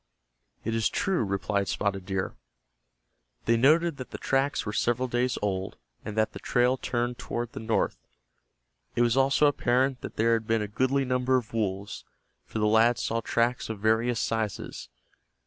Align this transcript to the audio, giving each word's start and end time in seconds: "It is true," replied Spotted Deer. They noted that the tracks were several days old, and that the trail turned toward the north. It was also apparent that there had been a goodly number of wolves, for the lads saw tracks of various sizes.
"It 0.63 0.73
is 0.73 0.89
true," 0.89 1.23
replied 1.23 1.67
Spotted 1.67 2.07
Deer. 2.07 2.35
They 3.45 3.55
noted 3.55 3.97
that 3.97 4.09
the 4.09 4.17
tracks 4.17 4.65
were 4.65 4.73
several 4.73 5.07
days 5.07 5.37
old, 5.43 5.77
and 6.03 6.17
that 6.17 6.33
the 6.33 6.39
trail 6.39 6.75
turned 6.75 7.19
toward 7.19 7.51
the 7.51 7.59
north. 7.59 7.99
It 8.95 9.03
was 9.03 9.15
also 9.15 9.45
apparent 9.45 10.01
that 10.01 10.15
there 10.15 10.33
had 10.33 10.47
been 10.47 10.63
a 10.63 10.67
goodly 10.67 11.05
number 11.05 11.37
of 11.37 11.53
wolves, 11.53 12.03
for 12.47 12.57
the 12.57 12.65
lads 12.65 13.03
saw 13.03 13.21
tracks 13.21 13.69
of 13.69 13.77
various 13.79 14.19
sizes. 14.19 14.89